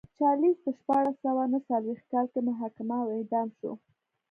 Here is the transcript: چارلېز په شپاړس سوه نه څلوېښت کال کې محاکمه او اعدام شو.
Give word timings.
چارلېز 0.19 0.57
په 0.63 0.71
شپاړس 0.77 1.15
سوه 1.25 1.43
نه 1.53 1.59
څلوېښت 1.67 2.05
کال 2.11 2.25
کې 2.33 2.39
محاکمه 2.49 2.97
او 3.03 3.09
اعدام 3.17 3.47
شو. 3.59 3.71